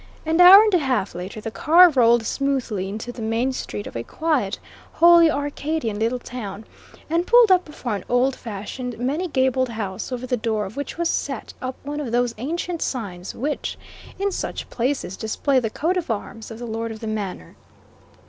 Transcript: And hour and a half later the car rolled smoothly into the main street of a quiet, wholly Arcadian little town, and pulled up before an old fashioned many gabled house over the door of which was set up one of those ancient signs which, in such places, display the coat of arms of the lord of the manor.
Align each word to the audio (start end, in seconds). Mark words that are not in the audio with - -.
And 0.25 0.41
hour 0.41 0.63
and 0.63 0.73
a 0.73 0.79
half 0.79 1.13
later 1.13 1.39
the 1.39 1.51
car 1.51 1.91
rolled 1.91 2.25
smoothly 2.25 2.89
into 2.89 3.11
the 3.11 3.21
main 3.21 3.53
street 3.53 3.85
of 3.85 3.95
a 3.95 4.01
quiet, 4.01 4.57
wholly 4.93 5.29
Arcadian 5.29 5.99
little 5.99 6.17
town, 6.17 6.65
and 7.07 7.27
pulled 7.27 7.51
up 7.51 7.65
before 7.65 7.93
an 7.95 8.03
old 8.09 8.35
fashioned 8.35 8.97
many 8.97 9.27
gabled 9.27 9.69
house 9.69 10.11
over 10.11 10.25
the 10.25 10.37
door 10.37 10.65
of 10.65 10.75
which 10.75 10.97
was 10.97 11.07
set 11.07 11.53
up 11.61 11.75
one 11.83 11.99
of 11.99 12.11
those 12.11 12.33
ancient 12.39 12.81
signs 12.81 13.35
which, 13.35 13.77
in 14.17 14.31
such 14.31 14.71
places, 14.71 15.15
display 15.15 15.59
the 15.59 15.69
coat 15.69 15.97
of 15.97 16.09
arms 16.09 16.49
of 16.49 16.57
the 16.57 16.65
lord 16.65 16.91
of 16.91 16.99
the 16.99 17.05
manor. 17.05 17.55